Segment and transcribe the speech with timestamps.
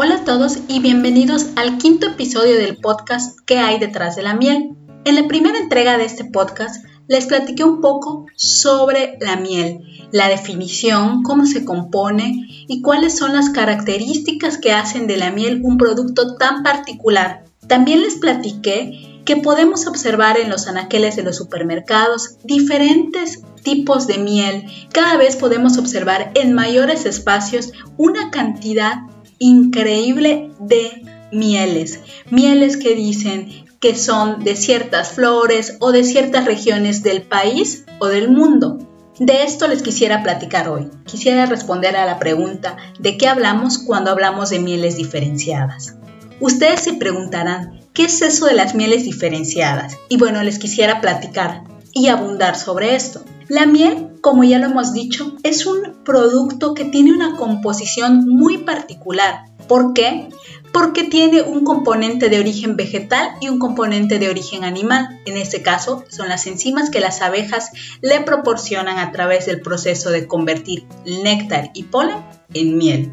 [0.00, 4.34] Hola a todos y bienvenidos al quinto episodio del podcast ¿Qué hay detrás de la
[4.34, 4.76] miel?
[5.04, 9.80] En la primera entrega de este podcast les platiqué un poco sobre la miel,
[10.12, 15.62] la definición, cómo se compone y cuáles son las características que hacen de la miel
[15.64, 17.42] un producto tan particular.
[17.66, 24.18] También les platiqué que podemos observar en los anaqueles de los supermercados diferentes tipos de
[24.18, 24.64] miel.
[24.92, 28.98] Cada vez podemos observar en mayores espacios una cantidad
[29.38, 31.02] increíble de
[31.32, 32.00] mieles.
[32.30, 38.06] Mieles que dicen que son de ciertas flores o de ciertas regiones del país o
[38.06, 38.78] del mundo.
[39.18, 40.88] De esto les quisiera platicar hoy.
[41.04, 45.96] Quisiera responder a la pregunta de qué hablamos cuando hablamos de mieles diferenciadas.
[46.40, 49.96] Ustedes se preguntarán, ¿qué es eso de las mieles diferenciadas?
[50.08, 53.24] Y bueno, les quisiera platicar y abundar sobre esto.
[53.48, 58.58] La miel, como ya lo hemos dicho, es un producto que tiene una composición muy
[58.58, 59.44] particular.
[59.66, 60.28] ¿Por qué?
[60.72, 65.20] Porque tiene un componente de origen vegetal y un componente de origen animal.
[65.26, 70.10] En este caso, son las enzimas que las abejas le proporcionan a través del proceso
[70.10, 72.18] de convertir néctar y polen
[72.54, 73.10] en miel.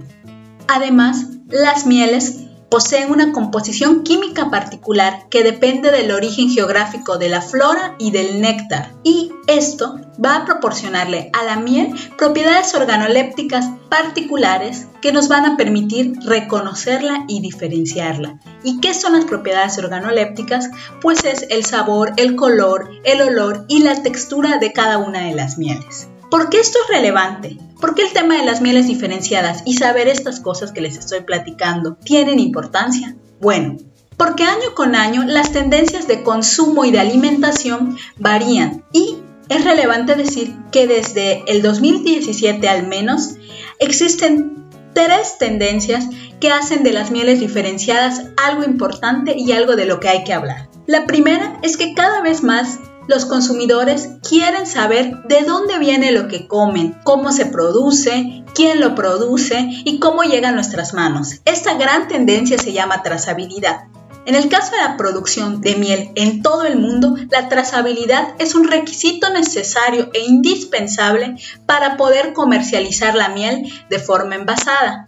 [0.68, 7.42] Además, las mieles poseen una composición química particular que depende del origen geográfico de la
[7.42, 8.92] flora y del néctar.
[9.04, 15.58] Y esto va a proporcionarle a la miel propiedades organolépticas particulares que nos van a
[15.58, 18.40] permitir reconocerla y diferenciarla.
[18.64, 20.70] ¿Y qué son las propiedades organolépticas?
[21.02, 25.36] Pues es el sabor, el color, el olor y la textura de cada una de
[25.36, 26.08] las mieles.
[26.32, 27.58] ¿Por qué esto es relevante?
[27.86, 31.22] ¿Por qué el tema de las mieles diferenciadas y saber estas cosas que les estoy
[31.22, 33.16] platicando tienen importancia?
[33.40, 33.78] Bueno,
[34.18, 39.18] porque año con año las tendencias de consumo y de alimentación varían y
[39.50, 43.36] es relevante decir que desde el 2017 al menos
[43.78, 46.08] existen tres tendencias
[46.40, 50.34] que hacen de las mieles diferenciadas algo importante y algo de lo que hay que
[50.34, 50.70] hablar.
[50.88, 56.28] La primera es que cada vez más los consumidores quieren saber de dónde viene lo
[56.28, 61.42] que comen, cómo se produce, quién lo produce y cómo llega a nuestras manos.
[61.46, 63.86] Esta gran tendencia se llama trazabilidad.
[64.26, 68.56] En el caso de la producción de miel en todo el mundo, la trazabilidad es
[68.56, 71.36] un requisito necesario e indispensable
[71.68, 75.08] para poder comercializar la miel de forma envasada.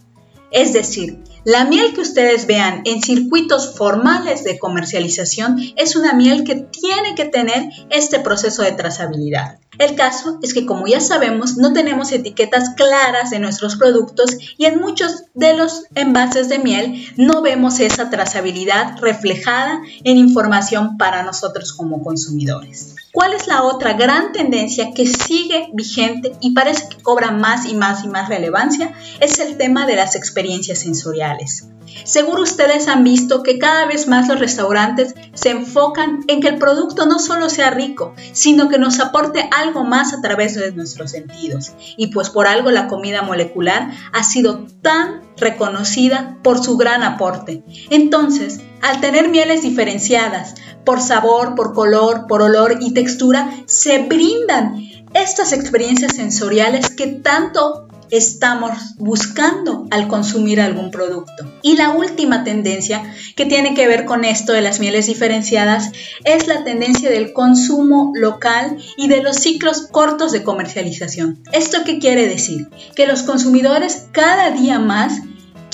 [0.52, 6.44] Es decir, la miel que ustedes vean en circuitos formales de comercialización es una miel
[6.44, 9.58] que tiene que tener este proceso de trazabilidad.
[9.80, 14.66] El caso es que como ya sabemos no tenemos etiquetas claras de nuestros productos y
[14.66, 21.24] en muchos de los envases de miel no vemos esa trazabilidad reflejada en información para
[21.24, 22.96] nosotros como consumidores.
[23.14, 27.74] ¿Cuál es la otra gran tendencia que sigue vigente y parece que cobra más y
[27.74, 28.94] más y más relevancia?
[29.19, 31.37] Es el tema de las experiencias sensoriales.
[32.03, 36.58] Seguro ustedes han visto que cada vez más los restaurantes se enfocan en que el
[36.58, 41.12] producto no solo sea rico, sino que nos aporte algo más a través de nuestros
[41.12, 41.74] sentidos.
[41.97, 47.64] Y pues por algo la comida molecular ha sido tan reconocida por su gran aporte.
[47.90, 50.56] Entonces, al tener mieles diferenciadas,
[50.86, 54.81] por sabor, por color, por olor y textura, se brindan
[55.14, 61.51] estas experiencias sensoriales que tanto estamos buscando al consumir algún producto.
[61.62, 63.03] Y la última tendencia
[63.35, 65.91] que tiene que ver con esto de las mieles diferenciadas
[66.23, 71.40] es la tendencia del consumo local y de los ciclos cortos de comercialización.
[71.51, 72.67] ¿Esto qué quiere decir?
[72.96, 75.22] Que los consumidores cada día más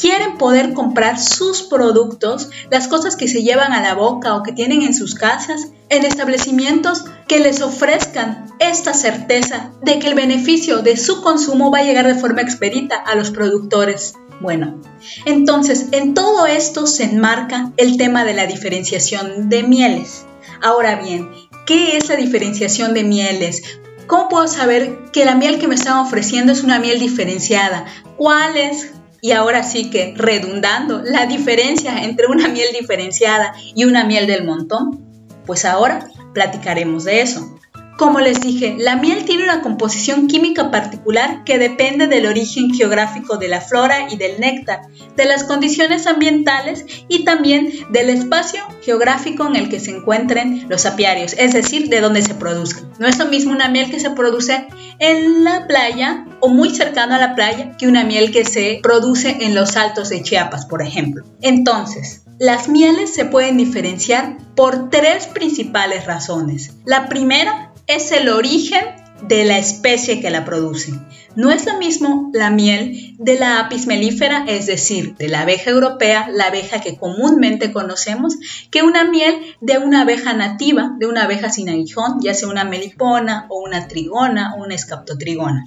[0.04, 4.52] quieren poder comprar sus productos, las cosas que se llevan a la boca o que
[4.52, 10.80] tienen en sus casas, en establecimientos que les ofrezcan esta certeza de que el beneficio
[10.80, 14.16] de su consumo va a llegar de forma expedita a los productores.
[14.42, 14.82] Bueno,
[15.24, 20.26] entonces en todo esto se enmarca el tema de la diferenciación de mieles.
[20.62, 21.30] Ahora bien,
[21.66, 23.64] ¿qué es la diferenciación de mieles?
[24.08, 27.86] ¿Cómo puedo saber que la miel que me están ofreciendo es una miel diferenciada?
[28.18, 28.92] ¿Cuál es
[29.24, 34.44] y ahora sí que, redundando, la diferencia entre una miel diferenciada y una miel del
[34.44, 35.00] montón,
[35.46, 37.58] pues ahora platicaremos de eso.
[37.98, 43.38] Como les dije, la miel tiene una composición química particular que depende del origen geográfico
[43.38, 44.82] de la flora y del néctar,
[45.16, 50.86] de las condiciones ambientales y también del espacio geográfico en el que se encuentren los
[50.86, 52.92] apiarios, es decir, de donde se produzcan.
[53.00, 54.68] No es lo mismo una miel que se produce
[55.00, 59.46] en la playa o muy cercano a la playa que una miel que se produce
[59.46, 61.24] en los altos de Chiapas, por ejemplo.
[61.42, 66.74] Entonces, las mieles se pueden diferenciar por tres principales razones.
[66.84, 68.84] La primera es el origen
[69.26, 70.92] de la especie que la produce.
[71.38, 75.72] No es lo mismo la miel de la apis mellifera, es decir, de la abeja
[75.72, 78.36] europea, la abeja que comúnmente conocemos,
[78.70, 82.66] que una miel de una abeja nativa, de una abeja sin aguijón, ya sea una
[82.66, 85.64] melipona o una trigona o una escaptotrigona.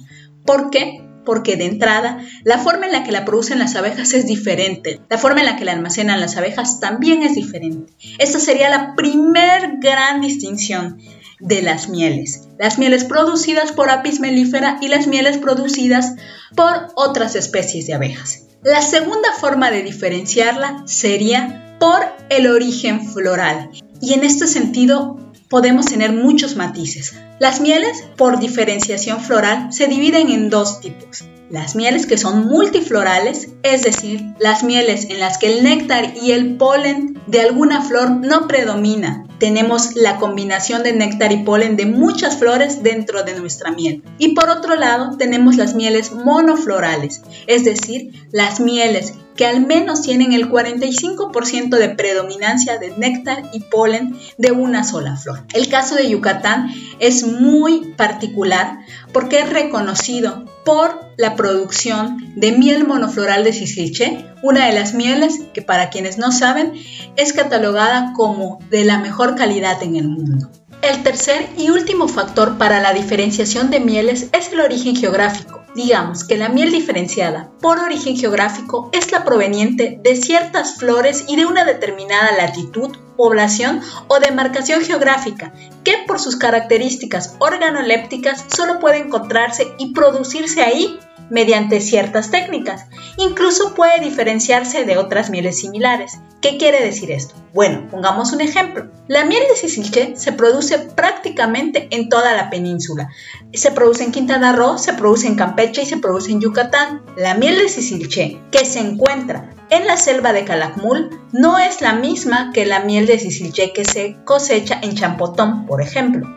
[0.47, 1.03] ¿Por qué?
[1.27, 5.17] porque de entrada la forma en la que la producen las abejas es diferente, la
[5.17, 7.91] forma en la que la almacenan las abejas también es diferente.
[8.17, 10.99] Esta sería la primer gran distinción
[11.41, 12.47] de las mieles.
[12.57, 16.15] Las mieles producidas por Apis mellifera y las mieles producidas
[16.55, 18.45] por otras especies de abejas.
[18.63, 23.69] La segunda forma de diferenciarla sería por el origen floral.
[24.01, 27.15] Y en este sentido podemos tener muchos matices.
[27.39, 31.23] Las mieles, por diferenciación floral, se dividen en dos tipos.
[31.49, 36.31] Las mieles que son multiflorales, es decir, las mieles en las que el néctar y
[36.31, 39.25] el polen de alguna flor no predomina.
[39.39, 44.03] Tenemos la combinación de néctar y polen de muchas flores dentro de nuestra miel.
[44.17, 50.01] Y por otro lado, tenemos las mieles monoflorales, es decir, las mieles que al menos
[50.01, 55.45] tienen el 45% de predominancia de néctar y polen de una sola flor.
[55.53, 58.79] El caso de Yucatán es muy particular
[59.13, 65.39] porque es reconocido por la producción de miel monofloral de Sicilche, una de las mieles
[65.53, 66.73] que para quienes no saben
[67.15, 70.49] es catalogada como de la mejor calidad en el mundo.
[70.81, 75.61] El tercer y último factor para la diferenciación de mieles es el origen geográfico.
[75.73, 81.37] Digamos que la miel diferenciada por origen geográfico es la proveniente de ciertas flores y
[81.37, 85.51] de una determinada latitud, población o demarcación geográfica
[85.83, 90.99] que por sus características organolépticas solo puede encontrarse y producirse ahí
[91.29, 92.85] mediante ciertas técnicas.
[93.17, 96.19] Incluso puede diferenciarse de otras mieles similares.
[96.41, 97.35] ¿Qué quiere decir esto?
[97.53, 98.91] Bueno, pongamos un ejemplo.
[99.07, 103.09] La miel de Sicilche se produce prácticamente en toda la península.
[103.53, 107.01] Se produce en Quintana Roo, se produce en Campeche y se produce en Yucatán.
[107.15, 111.93] La miel de Sicilche, que se encuentra en la selva de Calakmul, no es la
[111.93, 116.27] misma que la miel de Sicilche que se cosecha en Champotón, por ejemplo.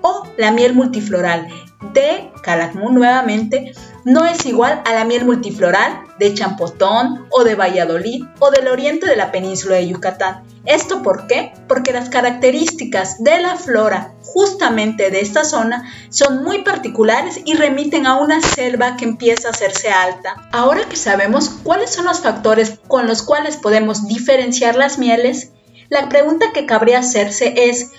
[0.00, 1.48] O la miel multifloral
[1.92, 3.72] de Calakmul nuevamente
[4.04, 9.06] no es igual a la miel multifloral de Champotón o de Valladolid o del oriente
[9.06, 10.44] de la península de Yucatán.
[10.66, 11.52] ¿Esto por qué?
[11.68, 18.06] Porque las características de la flora justamente de esta zona son muy particulares y remiten
[18.06, 20.48] a una selva que empieza a hacerse alta.
[20.52, 25.52] Ahora que sabemos cuáles son los factores con los cuales podemos diferenciar las mieles,
[25.88, 27.90] la pregunta que cabría hacerse es,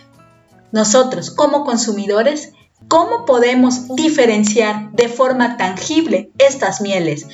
[0.72, 2.54] nosotros como consumidores,
[2.88, 7.28] ¿Cómo podemos diferenciar de forma tangible estas mieles?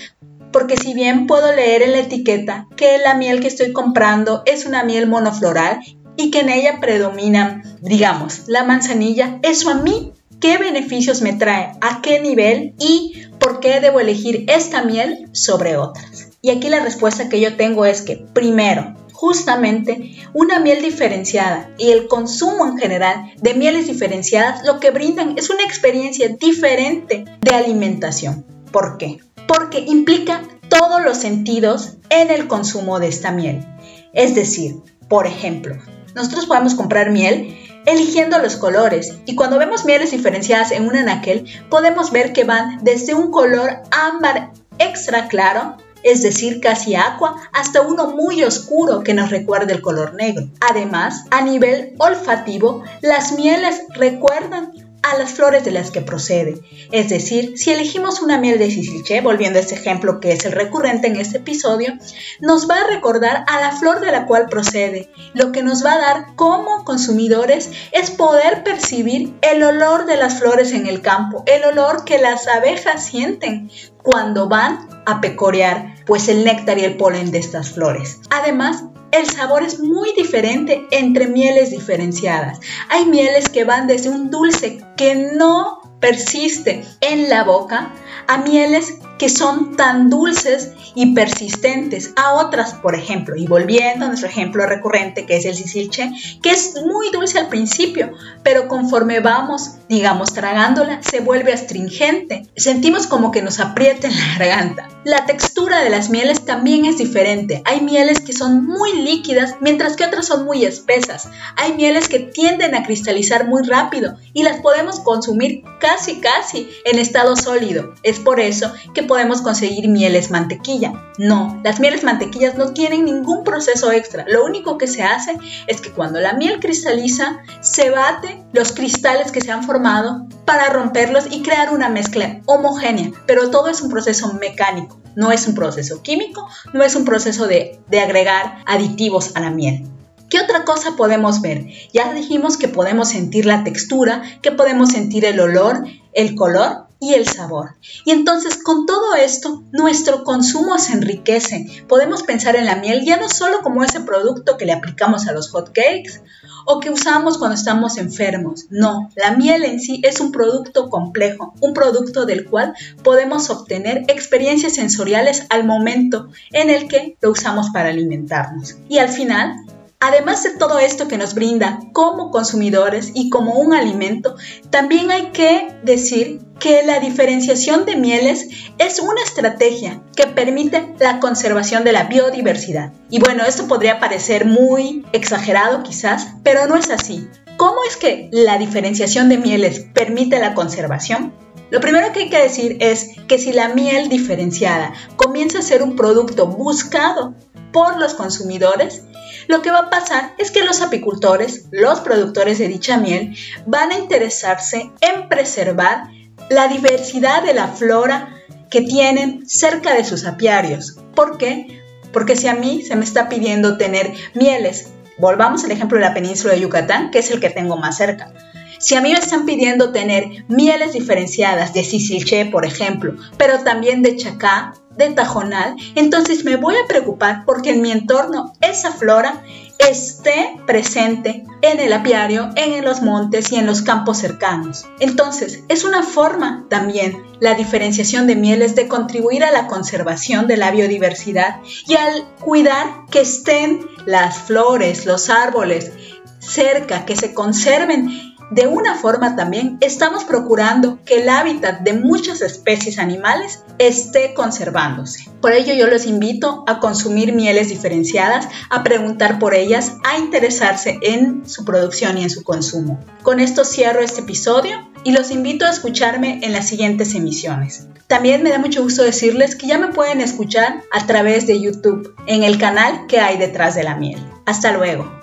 [0.51, 4.65] Porque si bien puedo leer en la etiqueta que la miel que estoy comprando es
[4.65, 5.79] una miel monofloral
[6.15, 11.71] y que en ella predomina, digamos, la manzanilla, eso a mí, ¿qué beneficios me trae?
[11.81, 12.73] ¿A qué nivel?
[12.79, 16.29] ¿Y por qué debo elegir esta miel sobre otras?
[16.41, 21.89] Y aquí la respuesta que yo tengo es que, primero, Justamente, una miel diferenciada y
[21.89, 27.55] el consumo en general de mieles diferenciadas lo que brindan es una experiencia diferente de
[27.55, 28.45] alimentación.
[28.71, 29.17] ¿Por qué?
[29.47, 33.65] Porque implica todos los sentidos en el consumo de esta miel.
[34.13, 34.75] Es decir,
[35.09, 35.75] por ejemplo,
[36.13, 41.45] nosotros podemos comprar miel eligiendo los colores y cuando vemos mieles diferenciadas en un anaquel
[41.71, 45.77] podemos ver que van desde un color ámbar extra claro
[46.07, 50.47] es decir, casi agua, hasta uno muy oscuro que nos recuerde el color negro.
[50.61, 54.71] Además, a nivel olfativo, las mieles recuerdan
[55.03, 56.59] a las flores de las que procede.
[56.91, 60.51] Es decir, si elegimos una miel de Sicilche, volviendo a este ejemplo que es el
[60.51, 61.93] recurrente en este episodio,
[62.39, 65.09] nos va a recordar a la flor de la cual procede.
[65.33, 70.39] Lo que nos va a dar como consumidores es poder percibir el olor de las
[70.39, 73.69] flores en el campo, el olor que las abejas sienten
[74.03, 78.19] cuando van a pecorear pues el néctar y el polen de estas flores.
[78.29, 82.59] Además, el sabor es muy diferente entre mieles diferenciadas.
[82.89, 87.93] Hay mieles que van desde un dulce que no persiste en la boca
[88.27, 94.07] a mieles que son tan dulces y persistentes a otras, por ejemplo, y volviendo a
[94.09, 96.11] nuestro ejemplo recurrente que es el sicilche,
[96.41, 98.11] que es muy dulce al principio,
[98.43, 102.47] pero conforme vamos, digamos, tragándola, se vuelve astringente.
[102.55, 104.89] Sentimos como que nos aprieta en la garganta.
[105.07, 107.61] La textura de las mieles también es diferente.
[107.63, 111.29] Hay mieles que son muy líquidas, mientras que otras son muy espesas.
[111.55, 116.99] Hay mieles que tienden a cristalizar muy rápido y las podemos consumir casi casi en
[116.99, 117.93] estado sólido.
[118.03, 120.91] Es por eso que podemos conseguir mieles mantequilla.
[121.17, 124.25] No, las mieles mantequillas no tienen ningún proceso extra.
[124.27, 125.37] Lo único que se hace
[125.67, 130.69] es que cuando la miel cristaliza, se bate los cristales que se han formado para
[130.69, 133.11] romperlos y crear una mezcla homogénea.
[133.27, 137.47] Pero todo es un proceso mecánico, no es un proceso químico, no es un proceso
[137.47, 139.85] de, de agregar aditivos a la miel.
[140.29, 141.67] ¿Qué otra cosa podemos ver?
[141.93, 147.13] Ya dijimos que podemos sentir la textura, que podemos sentir el olor, el color y
[147.13, 147.75] el sabor.
[148.05, 151.83] Y entonces con todo esto, nuestro consumo se enriquece.
[151.89, 155.33] Podemos pensar en la miel ya no solo como ese producto que le aplicamos a
[155.33, 156.21] los hot cakes
[156.67, 158.65] o que usamos cuando estamos enfermos.
[158.69, 164.03] No, la miel en sí es un producto complejo, un producto del cual podemos obtener
[164.09, 168.75] experiencias sensoriales al momento en el que lo usamos para alimentarnos.
[168.89, 169.55] Y al final,
[169.99, 174.35] Además de todo esto que nos brinda como consumidores y como un alimento,
[174.69, 181.19] también hay que decir que la diferenciación de mieles es una estrategia que permite la
[181.19, 182.93] conservación de la biodiversidad.
[183.09, 187.27] Y bueno, esto podría parecer muy exagerado quizás, pero no es así.
[187.57, 191.33] ¿Cómo es que la diferenciación de mieles permite la conservación?
[191.71, 195.81] Lo primero que hay que decir es que si la miel diferenciada comienza a ser
[195.81, 197.33] un producto buscado
[197.73, 199.03] por los consumidores,
[199.47, 203.91] lo que va a pasar es que los apicultores, los productores de dicha miel, van
[203.91, 206.09] a interesarse en preservar
[206.49, 208.33] la diversidad de la flora
[208.69, 210.97] que tienen cerca de sus apiarios.
[211.15, 211.81] ¿Por qué?
[212.11, 216.13] Porque si a mí se me está pidiendo tener mieles, volvamos al ejemplo de la
[216.13, 218.33] península de Yucatán, que es el que tengo más cerca.
[218.79, 224.03] Si a mí me están pidiendo tener mieles diferenciadas de Sicilché, por ejemplo, pero también
[224.03, 229.43] de Chacá, de Tajonal, entonces me voy a preocupar porque en mi entorno esa flora
[229.79, 234.85] esté presente en el apiario, en los montes y en los campos cercanos.
[234.99, 240.57] Entonces, es una forma también la diferenciación de mieles de contribuir a la conservación de
[240.57, 245.91] la biodiversidad y al cuidar que estén las flores, los árboles
[246.39, 252.41] cerca, que se conserven de una forma también estamos procurando que el hábitat de muchas
[252.41, 255.29] especies animales esté conservándose.
[255.41, 260.97] Por ello yo los invito a consumir mieles diferenciadas, a preguntar por ellas, a interesarse
[261.01, 262.99] en su producción y en su consumo.
[263.21, 267.87] Con esto cierro este episodio y los invito a escucharme en las siguientes emisiones.
[268.07, 272.15] También me da mucho gusto decirles que ya me pueden escuchar a través de YouTube
[272.25, 274.19] en el canal que hay detrás de la miel.
[274.45, 275.16] Hasta luego.